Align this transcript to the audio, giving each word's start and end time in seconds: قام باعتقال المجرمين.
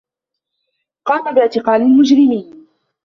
قام 1.05 1.33
باعتقال 1.35 1.81
المجرمين. 1.81 2.67